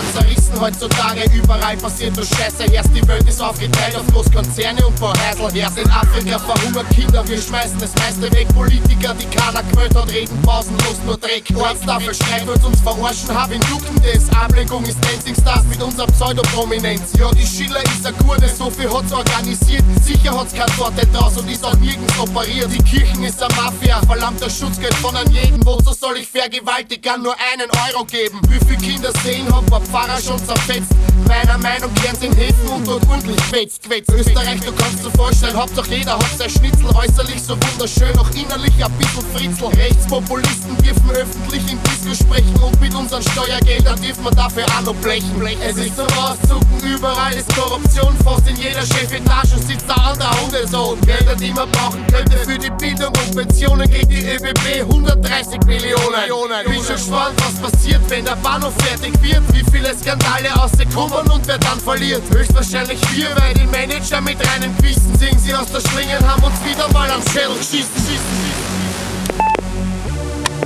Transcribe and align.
sind 0.00 0.14
zerrissen 0.14 0.60
heutzutage. 0.60 1.22
Überall 1.34 1.76
passiert 1.76 2.16
nur 2.16 2.24
Scheiße. 2.24 2.64
Erst 2.72 2.90
die 2.94 3.06
Welt 3.06 3.28
ist 3.28 3.40
aufgeteilt 3.42 3.96
auf 3.96 4.06
Großkonzerne 4.06 4.86
und 4.86 4.98
Verheisel. 4.98 5.56
Erst 5.56 5.78
in 5.78 5.90
Afrika 5.90 6.38
verhungert 6.38 6.88
Kinder, 6.94 7.26
wir 7.28 7.40
schmeißen 7.40 7.78
das 7.78 7.94
meiste 7.96 8.32
weg. 8.32 8.48
Politiker, 8.54 9.14
die 9.14 9.26
keiner 9.26 9.62
gewählt 9.64 9.94
hat, 9.94 10.10
reden 10.10 10.40
pausenlos 10.42 10.96
nur 11.04 11.18
Dreck. 11.18 11.44
Ortstafel 11.54 12.14
Streit 12.14 12.46
wird 12.46 12.64
uns 12.64 12.80
verarschen, 12.80 13.34
haben 13.34 13.60
jucken 13.70 14.00
das. 14.02 14.30
Ablenkung 14.36 14.84
ist 14.84 14.98
Dancing 15.04 15.34
Stars 15.34 15.64
mit 15.64 15.82
unserer 15.82 16.06
Pseudoprominenz. 16.06 17.12
Ja, 17.18 17.30
die 17.32 17.46
Schiller 17.46 17.82
ist 17.84 18.06
ein 18.06 18.14
Gurde, 18.18 18.48
so 18.48 18.70
viel 18.70 18.90
hat's 18.90 19.12
organisiert. 19.12 19.84
Sicher 20.02 20.38
hat's 20.38 20.54
kein 20.54 20.70
Sorte 20.76 21.06
draus 21.08 21.36
und 21.36 21.50
ist 21.50 21.64
auch 21.64 21.76
nirgends 21.76 22.18
operiert. 22.18 22.70
Die 22.72 22.82
Kirchen 22.82 23.24
ist 23.24 23.42
eine 23.42 23.54
Mafia, 23.54 24.00
verlangt 24.06 24.40
das 24.40 24.58
Schutzgeld 24.58 24.94
von 24.94 25.14
an 25.16 25.30
jedem. 25.30 25.64
Wozu 25.66 25.92
soll 25.92 26.16
ich 26.16 26.28
Vergewaltigern 26.28 27.22
nur 27.22 27.34
einen 27.52 27.68
Euro 27.88 28.04
geben? 28.04 28.40
Wie 28.48 28.58
viele 28.66 28.78
Kinder 28.78 29.12
sehen, 29.22 29.46
hat 29.54 29.64
ein 29.72 29.81
Pfarrer 29.82 30.20
schon 30.20 30.38
zerfetzt. 30.44 30.92
Meiner 31.26 31.58
Meinung 31.58 31.92
kehren 31.94 32.16
in 32.20 32.32
Häfen 32.34 32.68
und 32.68 32.86
dort 32.86 33.08
ordentlich 33.08 33.36
quetzt, 33.50 33.82
quetzt. 33.82 34.10
Österreich, 34.10 34.60
du 34.60 34.72
kannst 34.72 35.04
dir 35.04 35.10
vorstellen, 35.10 35.56
Hauptsache 35.56 35.94
jeder 35.94 36.14
hat 36.14 36.38
sein 36.38 36.50
Schnitzel. 36.50 36.86
Äußerlich 36.94 37.42
so 37.42 37.56
wunderschön, 37.56 38.18
auch 38.18 38.30
innerlich 38.30 38.84
ein 38.84 38.92
bisschen 38.92 39.24
Fritzel. 39.32 39.68
Rechtspopulisten 39.68 40.76
dürfen 40.78 41.10
öffentlich 41.10 41.62
in 41.70 41.78
Disco 41.82 42.24
sprechen 42.24 42.61
unseren 43.02 43.22
Steuergeldern 43.22 44.00
dürfen 44.00 44.24
wir 44.24 44.30
dafür 44.30 44.64
auch 44.66 44.82
noch 44.82 44.94
blechen. 44.96 45.30
Es 45.60 45.76
ist 45.76 45.96
zum 45.96 46.06
Auszucken, 46.18 46.78
überall 46.82 47.32
ist 47.34 47.54
Korruption. 47.54 48.16
Fast 48.24 48.48
in 48.48 48.56
jeder 48.56 48.82
Chefetage 48.82 49.58
sitzt 49.66 49.88
der 49.88 49.98
andere 49.98 50.30
Hundesohn. 50.40 51.00
Gelder, 51.00 51.34
die 51.34 51.52
man 51.52 51.70
brauchen 51.72 52.06
könnte 52.06 52.36
für 52.38 52.58
die 52.58 52.70
Bildung 52.70 53.08
und 53.08 53.36
Pensionen, 53.36 53.90
kriegt 53.90 54.10
die 54.10 54.24
ÖBB 54.24 54.82
130 54.82 55.60
Millionen. 55.66 56.64
Bin 56.64 56.74
schon 56.74 56.96
gespannt, 56.96 57.34
was 57.38 57.70
passiert, 57.70 58.00
wenn 58.08 58.24
der 58.24 58.36
Bahnhof 58.36 58.74
fertig 58.78 59.12
wird. 59.20 59.42
Wie 59.52 59.64
viele 59.70 59.94
Skandale 59.96 60.50
rauskommen 60.50 61.30
und 61.30 61.46
wer 61.46 61.58
dann 61.58 61.80
verliert. 61.80 62.22
Höchstwahrscheinlich 62.30 63.00
wir, 63.12 63.28
weil 63.36 63.54
die 63.54 63.66
Manager 63.66 64.20
mit 64.20 64.38
reinem 64.48 64.76
Gewissen 64.76 65.18
singen 65.18 65.38
sie 65.38 65.54
aus 65.54 65.66
der 65.72 65.80
Schlinge 65.80 66.18
haben 66.20 66.42
uns 66.44 66.64
wieder 66.64 66.88
mal 66.92 67.10
am 67.10 67.22
Schädel 67.22 67.56
geschissen. 67.58 67.90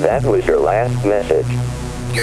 That 0.02 0.22
was 0.24 0.46
your 0.46 0.60
last 0.60 1.02
message. 1.04 1.46
Ich 2.16 2.22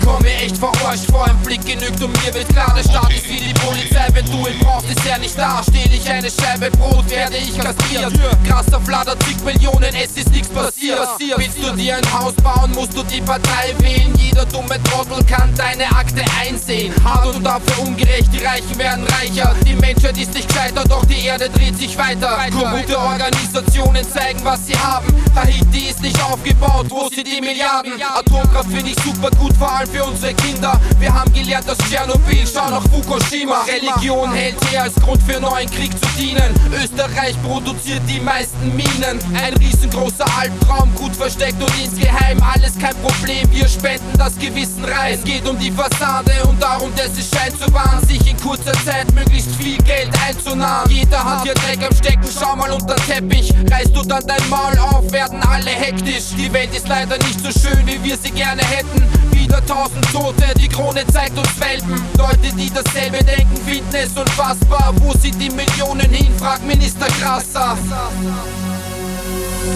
komm 0.00 0.22
mir 0.22 0.34
echt 0.34 0.56
verarscht 0.56 1.08
vor, 1.08 1.26
ein 1.26 1.40
Blick 1.42 1.64
genügt 1.64 2.02
und 2.02 2.10
mir 2.24 2.34
wird 2.34 2.48
klar, 2.48 2.74
der 2.76 2.82
Staat 2.82 3.12
ist 3.12 3.28
wie 3.28 3.36
die 3.38 3.54
Polizei, 3.54 4.03
wenn 4.14 4.24
du 4.26 4.46
ihn 4.46 4.58
brauchst, 4.60 4.88
ist 4.88 5.04
er 5.06 5.18
nicht 5.18 5.36
da. 5.36 5.62
Stehl 5.62 5.92
ich 5.92 6.08
eine 6.08 6.30
Scheibe 6.30 6.70
Brot, 6.70 7.08
werde 7.10 7.36
ich 7.36 7.58
kastriert. 7.58 8.12
Krasser 8.46 8.80
Flatter, 8.80 9.18
zig 9.20 9.42
Millionen, 9.44 9.94
es 9.94 10.16
ist 10.16 10.30
nichts 10.30 10.48
passiert. 10.48 11.08
Willst 11.36 11.58
du 11.62 11.72
dir 11.72 11.96
ein 11.96 12.12
Haus 12.12 12.34
bauen, 12.34 12.70
musst 12.72 12.96
du 12.96 13.02
die 13.02 13.20
Partei 13.20 13.74
wählen. 13.78 14.14
Jeder 14.16 14.46
dumme 14.46 14.82
Trottel 14.84 15.24
kann 15.24 15.52
deine 15.56 15.86
Akte 15.96 16.22
einsehen. 16.40 16.92
Hart 17.04 17.34
und 17.34 17.44
dafür 17.44 17.86
ungerecht, 17.86 18.28
die 18.32 18.44
Reichen 18.44 18.78
werden 18.78 19.04
reicher. 19.06 19.54
Die 19.66 19.74
Menschheit 19.74 20.16
ist 20.16 20.34
nicht 20.34 20.48
gescheitert, 20.48 20.90
doch 20.90 21.04
die 21.06 21.26
Erde 21.26 21.50
dreht 21.50 21.76
sich 21.76 21.96
weiter. 21.98 22.38
Korrupte 22.52 22.98
Organisationen 22.98 24.04
zeigen, 24.08 24.40
was 24.44 24.66
sie 24.66 24.76
haben. 24.76 25.06
Haiti 25.34 25.90
ist 25.90 26.00
nicht 26.00 26.22
aufgebaut, 26.22 26.86
wo 26.88 27.08
sind 27.08 27.26
die 27.26 27.40
Milliarden? 27.40 27.92
Atomkraft 28.02 28.70
finde 28.70 28.90
ich 28.90 28.96
super 29.02 29.30
gut, 29.38 29.56
vor 29.56 29.70
allem 29.72 29.90
für 29.90 30.04
unsere 30.04 30.34
Kinder. 30.34 30.80
Wir 31.00 31.12
haben 31.12 31.32
gelernt 31.32 31.68
aus 31.68 31.78
Tschernobyl, 31.78 32.44
schau 32.46 32.70
nach 32.70 32.82
Fukushima. 32.82 33.62
Religion 33.62 34.03
hält 34.12 34.62
her 34.70 34.82
als 34.82 34.94
Grund 34.96 35.22
für 35.22 35.40
neuen 35.40 35.70
Krieg 35.70 35.90
zu 35.92 36.06
dienen. 36.18 36.54
Österreich 36.82 37.34
produziert 37.42 38.02
die 38.06 38.20
meisten 38.20 38.76
Minen. 38.76 39.18
Ein 39.34 39.54
riesengroßer 39.54 40.26
Albtraum, 40.38 40.94
gut 40.94 41.16
versteckt 41.16 41.60
und 41.62 41.72
insgeheim. 41.82 42.38
Alles 42.42 42.78
kein 42.78 42.94
Problem, 42.96 43.50
wir 43.50 43.66
spenden 43.66 44.12
das 44.18 44.38
Gewissen 44.38 44.84
rein. 44.84 45.14
Es 45.14 45.24
geht 45.24 45.48
um 45.48 45.58
die 45.58 45.70
Fassade 45.70 46.32
und 46.46 46.53
darum, 46.64 46.90
dass 46.96 47.12
es 47.18 47.28
scheint 47.28 47.58
zu 47.60 47.72
wahren, 47.74 48.02
sich 48.06 48.26
in 48.26 48.40
kurzer 48.40 48.72
Zeit 48.84 49.12
möglichst 49.14 49.54
viel 49.56 49.76
Geld 49.82 50.08
einzunahmen. 50.26 50.90
Jeder 50.90 51.22
hat 51.22 51.42
hier 51.42 51.54
Dreck 51.54 51.80
am 51.86 51.94
Stecken, 51.94 52.26
schau 52.26 52.56
mal 52.56 52.70
unter 52.70 52.94
den 52.94 53.06
Teppich. 53.06 53.52
Reißt 53.70 53.94
du 53.94 54.02
dann 54.02 54.22
dein 54.26 54.48
Maul 54.48 54.76
auf, 54.78 55.12
werden 55.12 55.42
alle 55.42 55.70
hektisch. 55.70 56.32
Die 56.38 56.50
Welt 56.52 56.74
ist 56.74 56.88
leider 56.88 57.18
nicht 57.18 57.40
so 57.40 57.50
schön, 57.52 57.86
wie 57.86 58.02
wir 58.02 58.16
sie 58.16 58.30
gerne 58.30 58.62
hätten. 58.64 59.02
Wieder 59.30 59.64
tausend 59.66 60.10
Tote, 60.10 60.54
die 60.56 60.68
Krone 60.68 61.06
zeigt 61.12 61.36
uns 61.36 61.60
Welpen. 61.60 62.02
Leute, 62.16 62.56
die 62.56 62.72
dasselbe 62.72 63.22
denken, 63.22 63.56
finden 63.66 63.94
es 63.94 64.16
unfassbar. 64.16 64.94
Wo 65.00 65.12
sind 65.12 65.38
die 65.40 65.50
Millionen 65.50 66.10
hin? 66.10 66.32
Fragt 66.38 66.64
Minister 66.66 67.06
Krasser. 67.20 67.76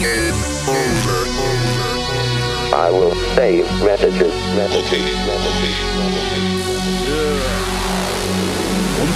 Game 0.00 0.34
over. 0.66 1.28
I 2.70 2.90
will 2.90 3.14
save 3.34 3.64
messages. 3.82 4.32
Messages. 4.54 5.02
Und 5.26 6.57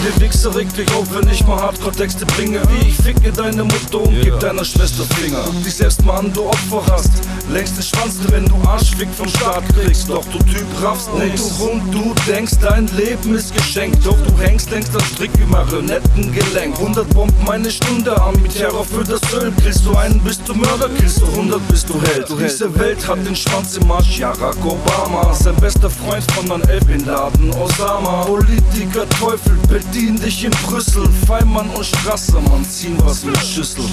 der 0.04 0.20
Wichser 0.20 0.54
regt 0.54 0.76
dich 0.76 0.90
auf, 0.94 1.06
wenn 1.14 1.28
ich 1.28 1.46
mal 1.46 1.60
Hardcore-Texte 1.60 2.26
bringe. 2.26 2.60
Wie 2.70 2.88
ich 2.88 2.96
ficke 2.96 3.32
deine 3.32 3.64
Mutter 3.64 4.00
und 4.00 4.20
geb 4.20 4.38
deiner 4.40 4.64
Schwester 4.64 5.04
Finger. 5.16 5.44
Dich 5.64 5.74
selbst 5.74 6.04
mal 6.04 6.18
an, 6.18 6.32
du 6.32 6.44
Opfer 6.44 6.82
hast. 6.90 7.10
Längst 7.50 7.76
den 7.76 7.82
Schwanz, 7.82 8.16
wenn 8.28 8.46
du 8.46 8.56
Arschfick 8.66 9.08
vom 9.16 9.28
Staat 9.28 9.62
kriegst. 9.74 10.08
Doch 10.08 10.24
du 10.26 10.38
Typ 10.38 10.66
raffst 10.82 11.10
nix. 11.14 11.60
Und 11.60 11.92
du 11.92 12.14
denkst, 12.26 12.54
dein 12.60 12.86
Leben 12.96 13.34
ist 13.34 13.54
geschenkt. 13.54 14.04
Doch 14.04 14.18
du 14.26 14.38
hängst 14.38 14.70
längst 14.70 14.94
am 14.94 15.04
Strick 15.04 15.30
wie 15.38 15.44
Marionettengelenk. 15.44 16.78
100 16.78 17.08
Bomben 17.14 17.48
eine 17.48 17.70
Stunde 17.70 18.16
mit 18.40 18.56
Terror 18.56 18.84
für 18.84 19.04
das 19.04 19.20
Öl. 19.32 19.52
Kriegst 19.62 19.84
du 19.86 19.96
einen, 19.96 20.20
bist 20.20 20.42
du 20.46 20.54
Mörder, 20.54 20.88
kriegst 20.88 21.20
du 21.20 21.26
100, 21.26 21.68
bist 21.68 21.88
du 21.88 22.00
Held. 22.02 22.26
Diese 22.28 22.78
Welt 22.78 23.06
hat 23.06 23.24
den 23.26 23.36
Schwanz 23.36 23.76
im 23.76 23.90
Arsch, 23.90 24.20
Barack 24.20 24.64
Obama. 24.64 25.32
Sein 25.32 25.56
bester 25.56 25.90
Freund 25.90 26.30
von 26.32 26.48
dann 26.48 26.62
El 26.62 26.80
Bin 26.80 27.04
Laden, 27.04 27.52
Osama. 27.54 28.24
Politiker, 28.24 29.08
Teufel, 29.20 29.56
bedien 29.92 30.16
dich 30.16 30.44
in 30.44 30.50
Brüssel. 30.50 31.06
Feimann 31.26 31.68
und 31.70 31.84
Strassemann 31.84 32.64
ziehen 32.64 32.96
was 33.04 33.24
mit 33.24 33.36
Schüssel. 33.38 33.84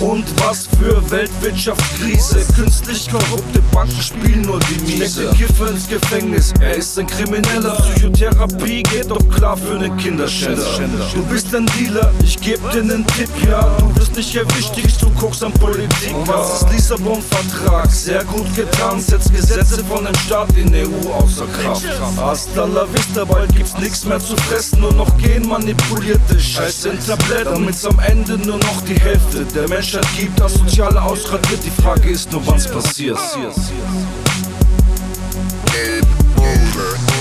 Und 0.00 0.24
was 0.40 0.66
für 0.78 1.10
Weltwirtschaftskrise. 1.10 2.44
Künstlich 2.56 3.08
korrupte 3.10 3.60
Banken 3.72 4.00
spielen 4.02 4.42
nur 4.42 4.58
die 4.60 4.80
Miese. 4.82 5.28
Steckt 5.28 5.38
Kiffer 5.38 5.70
ins 5.70 5.88
Gefängnis, 5.88 6.52
er 6.60 6.74
ist 6.74 6.98
ein 6.98 7.06
Krimineller. 7.06 7.76
Psychotherapie 7.94 8.82
geht 8.82 9.10
doch 9.10 9.28
klar 9.30 9.56
für 9.56 9.76
einen 9.76 9.96
Kinderschänder. 9.96 10.64
Du 11.14 11.22
bist 11.26 11.54
ein 11.54 11.66
Dealer, 11.78 12.10
ich 12.22 12.40
geb 12.40 12.58
dir 12.72 12.82
nen 12.82 13.06
Tipp, 13.08 13.30
ja. 13.48 13.76
Du 13.78 13.94
wirst 13.96 14.16
nicht 14.16 14.34
erwischt, 14.34 14.74
kriegst 14.74 15.02
du 15.02 15.10
guckst 15.10 15.44
an 15.44 15.52
Politik. 15.52 16.14
Was 16.26 16.62
ist 16.62 16.72
Lissabon-Vertrag? 16.72 17.90
Sehr 17.90 18.24
gut 18.24 18.54
getan, 18.56 19.00
setzt 19.00 19.32
Gesetze 19.32 19.84
von 19.84 20.04
dem 20.04 20.14
Staat 20.16 20.56
in 20.56 20.74
EU 20.74 21.12
außer 21.12 21.46
Kraft. 21.46 21.84
Hasta 22.16 22.64
la 22.64 22.86
vista, 22.92 23.24
bald 23.24 23.54
gibt's 23.54 23.76
nichts 23.78 24.04
mehr 24.04 24.18
zu 24.18 24.36
fressen, 24.36 24.80
nur 24.80 24.92
noch 24.92 25.16
gehen 25.18 25.43
manipulierte 25.44 26.38
Scheiße 26.38 26.90
in 26.90 26.98
Tabletten, 27.00 27.44
damit's 27.44 27.84
am 27.84 27.98
Ende 28.00 28.38
nur 28.38 28.58
noch 28.58 28.80
die 28.82 28.98
Hälfte 28.98 29.44
der 29.44 29.68
Menschheit 29.68 30.06
gibt. 30.18 30.38
Das 30.38 30.54
soziale 30.54 31.00
ausradiert, 31.00 31.60
die 31.64 31.82
Frage 31.82 32.10
ist 32.10 32.30
nur, 32.32 32.46
wann's 32.46 32.66
passiert. 32.66 33.18
Game 35.72 36.04
over. 36.36 37.13